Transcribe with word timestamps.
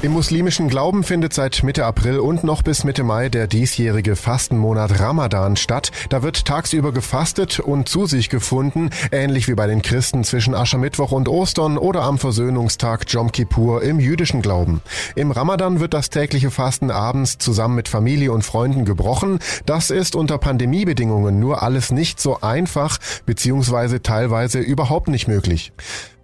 Im 0.00 0.12
muslimischen 0.12 0.68
Glauben 0.68 1.02
findet 1.02 1.32
seit 1.32 1.64
Mitte 1.64 1.84
April 1.84 2.20
und 2.20 2.44
noch 2.44 2.62
bis 2.62 2.84
Mitte 2.84 3.02
Mai 3.02 3.28
der 3.28 3.48
diesjährige 3.48 4.14
Fastenmonat 4.14 5.00
Ramadan 5.00 5.56
statt. 5.56 5.90
Da 6.08 6.22
wird 6.22 6.44
tagsüber 6.44 6.92
gefastet 6.92 7.58
und 7.58 7.88
zu 7.88 8.06
sich 8.06 8.28
gefunden, 8.28 8.90
ähnlich 9.10 9.48
wie 9.48 9.56
bei 9.56 9.66
den 9.66 9.82
Christen 9.82 10.22
zwischen 10.22 10.54
Aschermittwoch 10.54 11.10
und 11.10 11.28
Ostern 11.28 11.76
oder 11.78 12.02
am 12.02 12.18
Versöhnungstag 12.18 13.06
Jom 13.08 13.32
Kippur 13.32 13.82
im 13.82 13.98
jüdischen 13.98 14.40
Glauben. 14.40 14.82
Im 15.16 15.32
Ramadan 15.32 15.80
wird 15.80 15.94
das 15.94 16.10
tägliche 16.10 16.52
Fasten 16.52 16.92
abends 16.92 17.38
zusammen 17.38 17.74
mit 17.74 17.88
Familie 17.88 18.30
und 18.30 18.44
Freunden 18.44 18.84
gebrochen. 18.84 19.40
Das 19.66 19.90
ist 19.90 20.14
unter 20.14 20.38
Pandemiebedingungen 20.38 21.40
nur 21.40 21.64
alles 21.64 21.90
nicht 21.90 22.20
so 22.20 22.40
einfach 22.40 22.98
beziehungsweise 23.26 24.00
teilweise 24.00 24.60
überhaupt 24.60 25.08
nicht 25.08 25.26
möglich. 25.26 25.72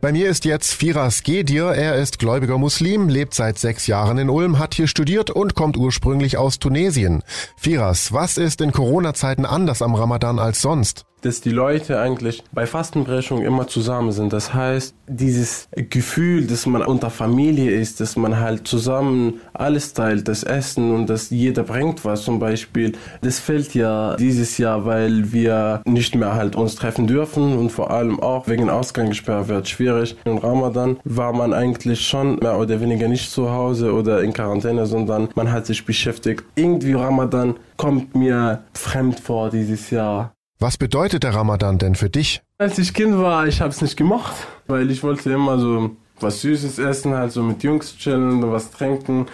Bei 0.04 0.12
mir 0.12 0.28
ist 0.28 0.44
jetzt 0.44 0.74
Firas 0.74 1.22
Gedir. 1.22 1.68
Er 1.68 1.94
ist 1.94 2.18
gläubiger 2.18 2.58
Muslim, 2.58 3.08
lebt 3.08 3.32
seit 3.32 3.58
sechs 3.58 3.86
Jahren 3.86 4.18
in 4.18 4.28
Ulm, 4.28 4.58
hat 4.58 4.74
hier 4.74 4.86
studiert 4.86 5.30
und 5.30 5.54
kommt 5.54 5.78
ursprünglich 5.78 6.36
aus 6.36 6.58
Tunesien. 6.58 7.22
Firas, 7.56 8.12
was 8.12 8.36
ist 8.36 8.60
in 8.60 8.70
Corona-Zeiten 8.70 9.46
anders 9.46 9.80
am 9.80 9.94
Ramadan 9.94 10.38
als 10.38 10.60
sonst? 10.60 11.06
Dass 11.24 11.40
die 11.40 11.50
Leute 11.50 11.98
eigentlich 11.98 12.42
bei 12.52 12.66
Fastenbrechung 12.66 13.42
immer 13.42 13.66
zusammen 13.66 14.12
sind. 14.12 14.32
Das 14.32 14.52
heißt, 14.52 14.94
dieses 15.06 15.68
Gefühl, 15.72 16.46
dass 16.46 16.66
man 16.66 16.82
unter 16.82 17.10
Familie 17.10 17.70
ist, 17.70 18.00
dass 18.00 18.16
man 18.16 18.38
halt 18.38 18.66
zusammen 18.66 19.40
alles 19.52 19.92
teilt, 19.92 20.28
das 20.28 20.42
Essen 20.42 20.94
und 20.94 21.08
dass 21.08 21.30
jeder 21.30 21.62
bringt 21.62 22.04
was 22.04 22.24
zum 22.24 22.38
Beispiel, 22.38 22.92
das 23.22 23.38
fällt 23.38 23.74
ja 23.74 24.16
dieses 24.16 24.58
Jahr, 24.58 24.84
weil 24.84 25.32
wir 25.32 25.82
nicht 25.84 26.14
mehr 26.14 26.34
halt 26.34 26.56
uns 26.56 26.74
treffen 26.74 27.06
dürfen 27.06 27.56
und 27.56 27.70
vor 27.70 27.90
allem 27.90 28.20
auch 28.20 28.46
wegen 28.48 28.70
Ausgangssperre 28.70 29.48
wird 29.48 29.68
schwierig. 29.68 30.16
In 30.24 30.38
Ramadan 30.38 30.98
war 31.04 31.32
man 31.32 31.52
eigentlich 31.52 32.06
schon 32.06 32.36
mehr 32.36 32.58
oder 32.58 32.80
weniger 32.80 33.08
nicht 33.08 33.30
zu 33.30 33.50
Hause 33.50 33.92
oder 33.92 34.22
in 34.22 34.32
Quarantäne, 34.32 34.86
sondern 34.86 35.28
man 35.34 35.50
hat 35.52 35.66
sich 35.66 35.84
beschäftigt. 35.84 36.44
Irgendwie 36.54 36.92
Ramadan 36.94 37.56
kommt 37.76 38.14
mir 38.14 38.62
fremd 38.74 39.20
vor 39.20 39.50
dieses 39.50 39.90
Jahr. 39.90 40.33
Was 40.58 40.78
bedeutet 40.78 41.24
der 41.24 41.34
Ramadan 41.34 41.78
denn 41.78 41.94
für 41.94 42.08
dich? 42.08 42.42
Als 42.58 42.78
ich 42.78 42.94
Kind 42.94 43.18
war, 43.18 43.46
ich 43.46 43.60
habe 43.60 43.70
es 43.70 43.82
nicht 43.82 43.96
gemocht, 43.96 44.34
weil 44.66 44.90
ich 44.90 45.02
wollte 45.02 45.32
immer 45.32 45.58
so 45.58 45.90
was 46.20 46.40
Süßes 46.42 46.78
essen, 46.78 47.14
halt 47.14 47.32
so 47.32 47.42
mit 47.42 47.62
Jungs 47.62 47.96
chillen 47.96 48.42
und 48.42 48.52
was 48.52 48.70
trinken. 48.70 49.26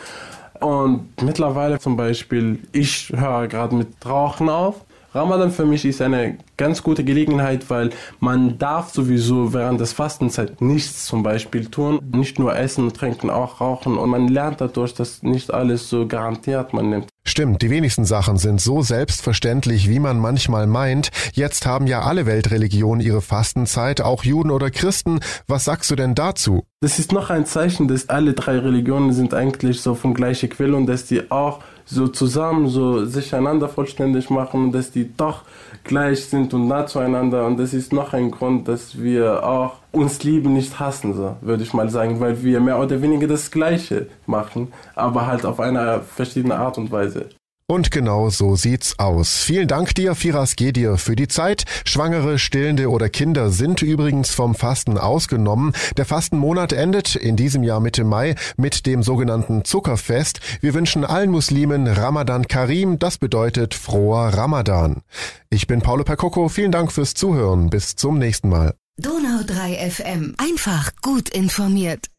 Und 0.61 1.23
mittlerweile 1.23 1.79
zum 1.79 1.97
Beispiel, 1.97 2.61
ich 2.73 3.13
höre 3.15 3.49
gerade 3.49 3.75
mit 3.75 3.89
Rauchen 4.05 4.49
auf. 4.49 4.85
Ramadan 5.13 5.51
für 5.51 5.67
mich 5.67 5.85
ist 5.85 6.01
eine 6.01 6.39
ganz 6.61 6.83
gute 6.83 7.05
Gelegenheit, 7.05 7.71
weil 7.71 7.89
man 8.21 8.59
darf 8.59 8.91
sowieso 8.91 9.55
während 9.55 9.81
des 9.81 9.95
Fastenzeit 9.95 10.61
nichts 10.61 11.07
zum 11.07 11.23
Beispiel 11.23 11.67
tun. 11.67 12.01
Nicht 12.13 12.39
nur 12.39 12.55
essen, 12.55 12.93
trinken, 12.93 13.31
auch 13.31 13.63
rauchen. 13.63 13.97
Und 13.97 14.11
man 14.11 14.29
lernt 14.29 14.61
dadurch, 14.61 14.93
dass 14.93 15.23
nicht 15.23 15.55
alles 15.55 15.89
so 15.89 16.07
garantiert 16.07 16.75
man 16.75 16.91
nimmt. 16.91 17.07
Stimmt, 17.25 17.63
die 17.63 17.71
wenigsten 17.71 18.05
Sachen 18.05 18.37
sind 18.37 18.61
so 18.61 18.83
selbstverständlich, 18.83 19.89
wie 19.89 20.01
man 20.01 20.19
manchmal 20.19 20.67
meint. 20.67 21.11
Jetzt 21.33 21.65
haben 21.65 21.87
ja 21.87 22.03
alle 22.03 22.27
Weltreligionen 22.27 23.01
ihre 23.01 23.23
Fastenzeit, 23.23 24.01
auch 24.03 24.25
Juden 24.25 24.51
oder 24.51 24.71
Christen. 24.71 25.21
Was 25.47 25.65
sagst 25.65 25.91
du 25.91 25.97
denn 25.97 26.15
dazu? 26.15 26.65
Das 26.81 26.99
ist 26.99 27.13
noch 27.13 27.31
ein 27.31 27.47
Zeichen, 27.47 27.89
dass 27.89 28.09
alle 28.09 28.33
drei 28.33 28.59
Religionen 28.59 29.13
sind 29.13 29.33
eigentlich 29.33 29.81
so 29.81 29.95
von 29.95 30.13
gleicher 30.13 30.49
Quelle 30.49 30.77
und 30.77 30.87
dass 30.87 31.07
die 31.07 31.31
auch 31.31 31.61
so 31.85 32.09
zusammen 32.09 32.69
so 32.69 33.05
sich 33.05 33.35
einander 33.35 33.69
vollständig 33.69 34.31
machen 34.31 34.65
und 34.65 34.73
dass 34.73 34.91
die 34.91 35.11
doch 35.17 35.43
gleich 35.85 36.25
sind 36.25 36.50
und 36.55 36.69
nah 36.69 36.87
zueinander 36.87 37.47
und 37.47 37.59
das 37.59 37.75
ist 37.75 37.93
noch 37.93 38.13
ein 38.13 38.31
Grund, 38.31 38.69
dass 38.69 39.01
wir 39.01 39.45
auch 39.45 39.75
uns 39.93 40.23
lieben, 40.23 40.53
nicht 40.53 40.79
hassen, 40.79 41.15
so 41.15 41.37
würde 41.41 41.63
ich 41.63 41.75
mal 41.75 41.89
sagen, 41.91 42.21
weil 42.21 42.43
wir 42.43 42.61
mehr 42.61 42.79
oder 42.79 43.03
weniger 43.03 43.27
das 43.27 43.51
Gleiche 43.51 44.09
machen, 44.27 44.73
aber 44.95 45.27
halt 45.27 45.45
auf 45.45 45.61
eine 45.61 46.01
verschiedene 46.01 46.57
Art 46.57 46.79
und 46.79 46.91
Weise. 46.93 47.31
Und 47.71 47.93
genau 47.93 48.31
so 48.31 48.57
sieht's 48.57 48.99
aus. 48.99 49.45
Vielen 49.45 49.69
Dank 49.69 49.95
dir, 49.95 50.17
Firas 50.17 50.57
Gedir, 50.57 50.99
für 50.99 51.15
die 51.15 51.29
Zeit. 51.29 51.63
Schwangere, 51.85 52.41
Stillende 52.41 52.91
oder 52.91 53.09
Kinder 53.09 53.53
sind 53.53 53.81
übrigens 53.81 54.35
vom 54.35 54.57
Fasten 54.57 54.99
ausgenommen. 54.99 55.73
Der 55.97 56.05
Fastenmonat 56.05 56.73
endet 56.73 57.15
in 57.15 57.37
diesem 57.37 57.63
Jahr 57.63 57.79
Mitte 57.79 58.03
Mai 58.03 58.35
mit 58.57 58.87
dem 58.87 59.05
sogenannten 59.05 59.65
Zuckerfest. 59.65 60.41
Wir 60.61 60.75
wünschen 60.75 61.05
allen 61.05 61.31
Muslimen 61.31 61.87
Ramadan 61.87 62.49
Karim. 62.49 62.99
Das 62.99 63.19
bedeutet 63.19 63.75
froher 63.75 64.37
Ramadan. 64.37 65.03
Ich 65.49 65.69
bin 65.69 65.81
Paulo 65.81 66.03
Percocco. 66.03 66.49
Vielen 66.49 66.73
Dank 66.73 66.91
fürs 66.91 67.15
Zuhören. 67.15 67.71
Bis 67.71 67.95
zum 67.95 68.19
nächsten 68.19 68.49
Mal. 68.49 68.75
Donau 68.97 69.45
3 69.47 69.91
FM. 69.91 70.35
Einfach 70.39 70.91
gut 71.03 71.29
informiert. 71.29 72.10